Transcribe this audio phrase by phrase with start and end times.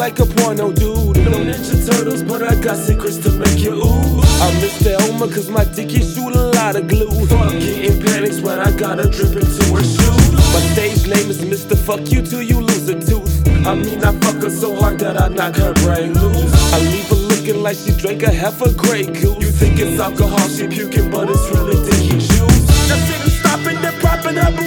[0.00, 1.18] like a porno dude.
[1.28, 4.20] No Ninja Turtles, but I got secrets to make you ooh.
[4.40, 7.26] I miss the Elmer cause my dick is shooting a lot of glue.
[7.26, 10.32] Fuck getting panics when I gotta drip into her shoes.
[10.56, 11.76] My stage name is Mr.
[11.76, 13.46] Fuck You Till You Lose a Tooth.
[13.66, 16.72] I mean, I fuck her so hard that I knock her brain loose.
[16.72, 19.36] I leave her looking like she drank a half a Grey Goose.
[19.44, 22.64] You think it's alcohol, she puking, but it's really dicky juice.
[22.88, 24.60] Sitting, stopping, then propping up,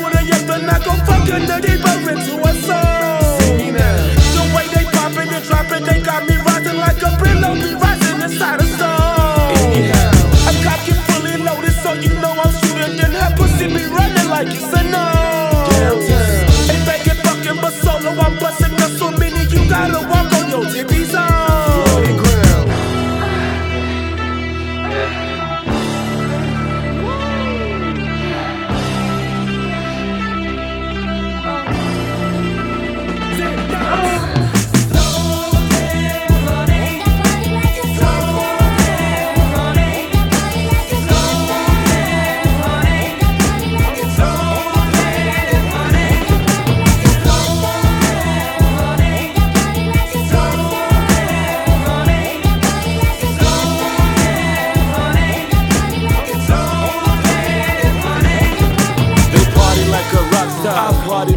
[0.54, 2.43] and I gon' fuck her the deeper into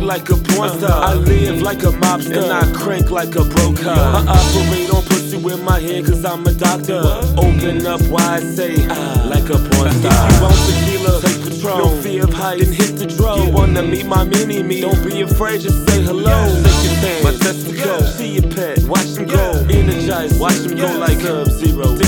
[0.07, 1.03] like a porn star.
[1.03, 2.43] I live like a mobster.
[2.45, 3.99] And I crank like a broke car.
[3.99, 7.03] I operate on pussy with my hand cause I'm a doctor.
[7.37, 10.29] Open up wide, say ah, like a porn star.
[10.29, 11.79] If you want tequila, take Patron.
[11.79, 13.43] No fear of height, then hit the drone.
[13.43, 14.81] You wanna meet my mini me?
[14.81, 16.23] Don't be afraid, just say hello.
[16.23, 18.01] Lick your thing, my testicle.
[18.03, 19.67] See your pet, watch them go.
[19.69, 22.06] Energize, watch them go like Sub Zero.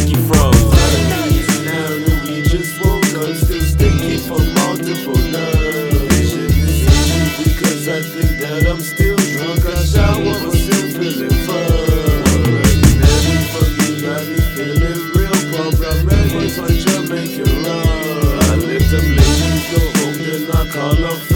[20.78, 21.27] Ready